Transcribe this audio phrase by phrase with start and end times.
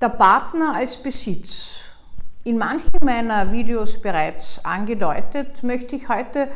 [0.00, 1.70] Der Partner als Besitz.
[2.44, 6.46] In manchen meiner Videos bereits angedeutet, möchte ich heute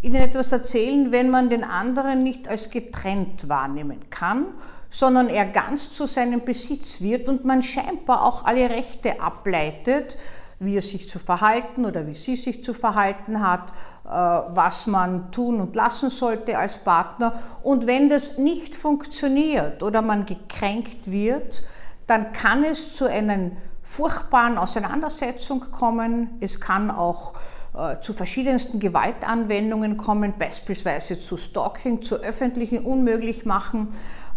[0.00, 4.46] Ihnen etwas erzählen, wenn man den anderen nicht als getrennt wahrnehmen kann,
[4.88, 10.16] sondern er ganz zu seinem Besitz wird und man scheinbar auch alle Rechte ableitet,
[10.58, 13.72] wie er sich zu verhalten oder wie sie sich zu verhalten hat,
[14.06, 17.38] äh, was man tun und lassen sollte als Partner.
[17.62, 21.62] Und wenn das nicht funktioniert oder man gekränkt wird,
[22.06, 23.50] dann kann es zu einer
[23.82, 26.36] furchtbaren Auseinandersetzung kommen.
[26.40, 27.34] Es kann auch
[27.76, 33.88] äh, zu verschiedensten Gewaltanwendungen kommen, beispielsweise zu Stalking, zu öffentlichen Unmöglichmachen.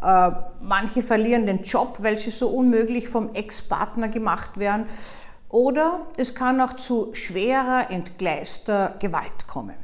[0.02, 4.86] Äh, manche verlieren den Job, weil sie so unmöglich vom Ex-Partner gemacht werden.
[5.50, 9.76] Oder es kann auch zu schwerer, entgleister Gewalt kommen.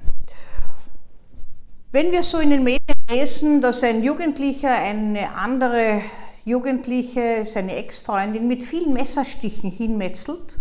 [1.91, 6.01] Wenn wir so in den Medien lesen, dass ein Jugendlicher eine andere
[6.45, 10.59] Jugendliche seine Ex-Freundin mit vielen Messerstichen hinmetzelt,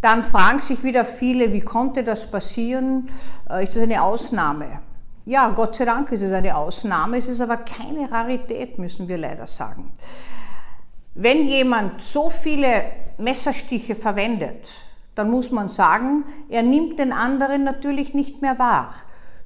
[0.00, 3.08] dann fragen sich wieder viele, wie konnte das passieren?
[3.48, 4.80] Äh, ist das eine Ausnahme?
[5.24, 9.16] Ja, Gott sei Dank ist es eine Ausnahme, es ist aber keine Rarität, müssen wir
[9.16, 9.92] leider sagen.
[11.14, 12.84] Wenn jemand so viele
[13.16, 14.74] Messerstiche verwendet,
[15.14, 18.92] dann muss man sagen, er nimmt den anderen natürlich nicht mehr wahr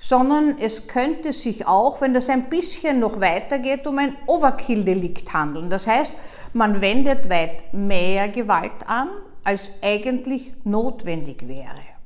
[0.03, 5.69] sondern es könnte sich auch, wenn das ein bisschen noch weitergeht, um ein Overkill-Delikt handeln.
[5.69, 6.15] Das heißt,
[6.55, 9.11] man wendet weit mehr Gewalt an,
[9.45, 12.00] als eigentlich notwendig wäre.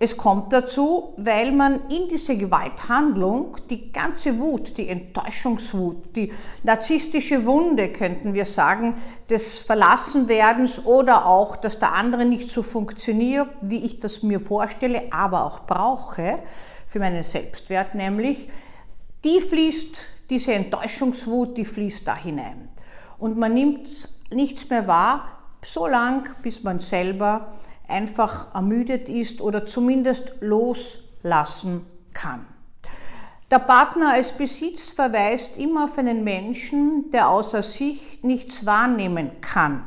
[0.00, 6.32] Es kommt dazu, weil man in diese Gewalthandlung die ganze Wut, die Enttäuschungswut, die
[6.64, 8.96] narzisstische Wunde, könnten wir sagen,
[9.30, 15.12] des Verlassenwerdens oder auch, dass der andere nicht so funktioniert, wie ich das mir vorstelle,
[15.12, 16.40] aber auch brauche,
[16.86, 18.48] für meinen Selbstwert, nämlich
[19.24, 22.68] die fließt, diese Enttäuschungswut, die fließt da hinein.
[23.18, 25.28] Und man nimmt nichts mehr wahr,
[25.62, 27.54] so lang, bis man selber
[27.88, 32.46] einfach ermüdet ist oder zumindest loslassen kann.
[33.50, 39.84] Der Partner als Besitz verweist immer auf einen Menschen, der außer sich nichts wahrnehmen kann,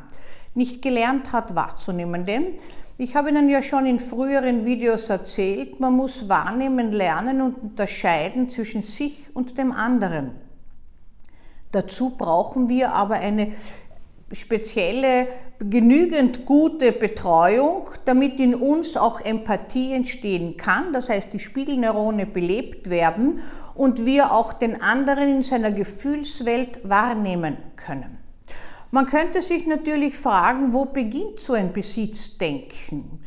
[0.53, 2.25] nicht gelernt hat wahrzunehmen.
[2.25, 2.53] Denn
[2.99, 8.49] ich habe Ihnen ja schon in früheren Videos erzählt, man muss wahrnehmen lernen und unterscheiden
[8.49, 10.31] zwischen sich und dem anderen.
[11.71, 13.51] Dazu brauchen wir aber eine
[14.33, 15.27] spezielle,
[15.59, 22.89] genügend gute Betreuung, damit in uns auch Empathie entstehen kann, das heißt die Spiegelneurone belebt
[22.89, 23.39] werden
[23.73, 28.17] und wir auch den anderen in seiner Gefühlswelt wahrnehmen können.
[28.91, 33.21] Man könnte sich natürlich fragen, wo beginnt so ein Besitzdenken?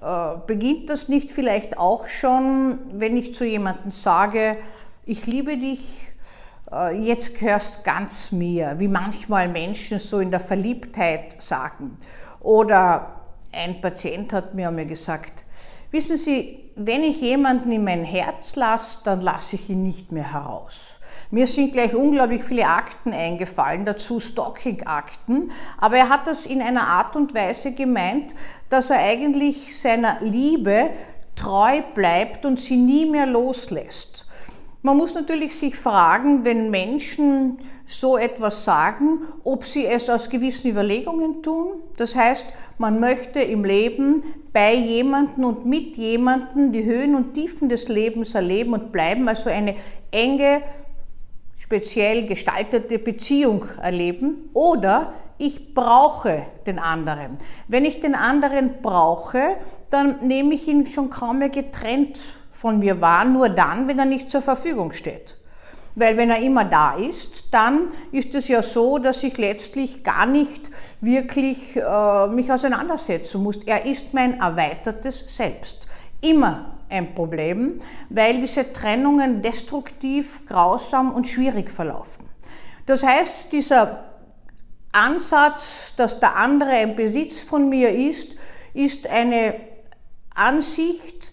[0.00, 4.56] Äh, beginnt das nicht vielleicht auch schon, wenn ich zu jemandem sage,
[5.04, 6.11] ich liebe dich,
[6.92, 11.98] jetzt gehörst ganz mir, wie manchmal Menschen so in der Verliebtheit sagen.
[12.40, 13.20] Oder
[13.52, 15.44] ein Patient hat mir einmal gesagt,
[15.90, 20.32] wissen Sie, wenn ich jemanden in mein Herz lasse, dann lasse ich ihn nicht mehr
[20.32, 20.94] heraus.
[21.30, 26.86] Mir sind gleich unglaublich viele Akten eingefallen, dazu Stalking-Akten, aber er hat das in einer
[26.88, 28.34] Art und Weise gemeint,
[28.70, 30.90] dass er eigentlich seiner Liebe
[31.36, 34.26] treu bleibt und sie nie mehr loslässt.
[34.84, 40.72] Man muss natürlich sich fragen, wenn Menschen so etwas sagen, ob sie es aus gewissen
[40.72, 41.82] Überlegungen tun.
[41.96, 42.46] Das heißt,
[42.78, 44.22] man möchte im Leben
[44.52, 49.50] bei jemanden und mit jemanden die Höhen und Tiefen des Lebens erleben und bleiben, also
[49.50, 49.76] eine
[50.10, 50.62] enge
[51.58, 57.38] speziell gestaltete Beziehung erleben oder ich brauche den anderen.
[57.68, 59.56] Wenn ich den anderen brauche,
[59.90, 62.20] dann nehme ich ihn schon kaum mehr getrennt
[62.62, 65.36] von mir wahr, nur dann, wenn er nicht zur Verfügung steht.
[65.96, 70.26] Weil wenn er immer da ist, dann ist es ja so, dass ich letztlich gar
[70.26, 73.58] nicht wirklich äh, mich auseinandersetzen muss.
[73.66, 75.88] Er ist mein erweitertes Selbst.
[76.20, 82.26] Immer ein Problem, weil diese Trennungen destruktiv, grausam und schwierig verlaufen.
[82.86, 84.04] Das heißt, dieser
[84.92, 88.36] Ansatz, dass der andere ein Besitz von mir ist,
[88.72, 89.56] ist eine
[90.34, 91.32] Ansicht,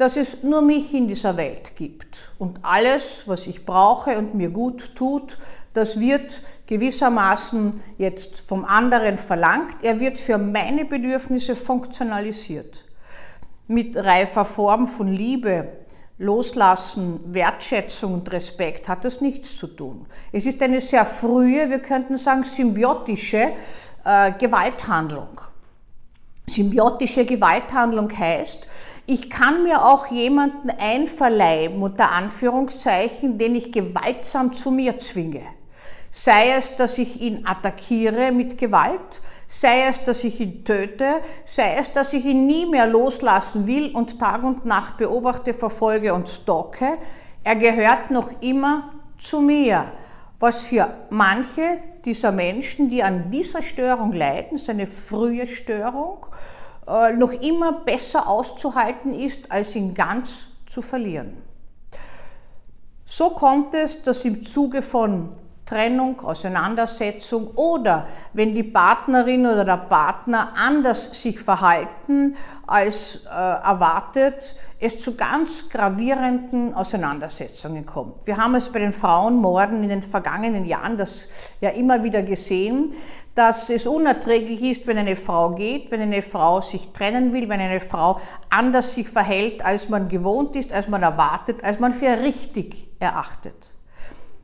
[0.00, 2.32] dass es nur mich in dieser Welt gibt.
[2.38, 5.36] Und alles, was ich brauche und mir gut tut,
[5.74, 9.82] das wird gewissermaßen jetzt vom anderen verlangt.
[9.82, 12.84] Er wird für meine Bedürfnisse funktionalisiert
[13.70, 15.68] mit reifer Form von Liebe,
[16.18, 20.06] Loslassen, Wertschätzung und Respekt hat das nichts zu tun.
[20.32, 23.52] Es ist eine sehr frühe, wir könnten sagen symbiotische
[24.04, 25.40] äh, Gewalthandlung.
[26.48, 28.68] Symbiotische Gewalthandlung heißt,
[29.10, 35.42] ich kann mir auch jemanden einverleiben, unter Anführungszeichen, den ich gewaltsam zu mir zwinge.
[36.12, 41.06] Sei es, dass ich ihn attackiere mit Gewalt, sei es, dass ich ihn töte,
[41.44, 46.14] sei es, dass ich ihn nie mehr loslassen will und Tag und Nacht beobachte, verfolge
[46.14, 46.96] und stocke,
[47.42, 49.90] er gehört noch immer zu mir.
[50.38, 56.26] Was für manche dieser Menschen, die an dieser Störung leiden, seine frühe Störung,
[56.86, 61.36] äh, noch immer besser auszuhalten ist, als ihn ganz zu verlieren.
[63.04, 65.30] So kommt es, dass im Zuge von
[65.70, 72.34] Trennung, Auseinandersetzung oder wenn die Partnerin oder der Partner anders sich verhalten
[72.66, 78.26] als äh, erwartet, es zu ganz gravierenden Auseinandersetzungen kommt.
[78.26, 81.28] Wir haben es bei den Frauenmorden in den vergangenen Jahren das
[81.60, 82.92] ja immer wieder gesehen,
[83.36, 87.60] dass es unerträglich ist, wenn eine Frau geht, wenn eine Frau sich trennen will, wenn
[87.60, 92.24] eine Frau anders sich verhält, als man gewohnt ist, als man erwartet, als man für
[92.24, 93.72] richtig erachtet.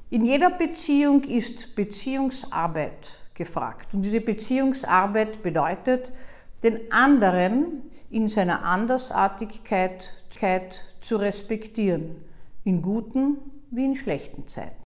[0.08, 3.92] In jeder Beziehung ist Beziehungsarbeit gefragt.
[3.94, 6.12] Und diese Beziehungsarbeit bedeutet,
[6.62, 10.14] den anderen in seiner Andersartigkeit
[11.00, 12.24] zu respektieren,
[12.64, 13.38] in guten
[13.70, 14.84] wie in schlechten Zeiten.